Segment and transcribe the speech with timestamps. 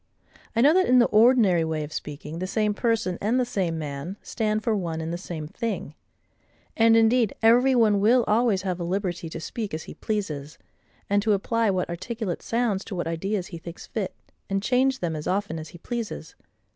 [0.55, 3.77] I know that, in the ordinary way of speaking, the same person, and the same
[3.77, 5.93] man, stand for one and the same thing.
[6.75, 10.57] And indeed every one will always have a liberty to speak as he pleases,
[11.07, 14.15] and to apply what articulate sounds to what ideas he thinks fit,
[14.49, 16.33] and change them as often as he pleases.